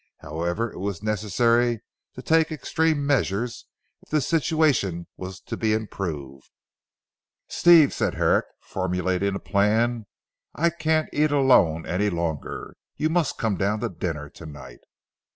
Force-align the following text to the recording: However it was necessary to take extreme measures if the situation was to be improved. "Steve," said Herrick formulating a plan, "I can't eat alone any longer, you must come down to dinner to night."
However 0.21 0.73
it 0.73 0.79
was 0.79 1.03
necessary 1.03 1.83
to 2.15 2.23
take 2.23 2.51
extreme 2.51 3.05
measures 3.05 3.67
if 4.01 4.09
the 4.09 4.19
situation 4.19 5.05
was 5.15 5.39
to 5.41 5.55
be 5.55 5.73
improved. 5.75 6.49
"Steve," 7.47 7.93
said 7.93 8.15
Herrick 8.15 8.45
formulating 8.61 9.35
a 9.35 9.39
plan, 9.39 10.07
"I 10.55 10.71
can't 10.71 11.07
eat 11.13 11.29
alone 11.29 11.85
any 11.85 12.09
longer, 12.09 12.77
you 12.95 13.09
must 13.11 13.37
come 13.37 13.57
down 13.57 13.81
to 13.81 13.89
dinner 13.89 14.27
to 14.31 14.47
night." 14.47 14.79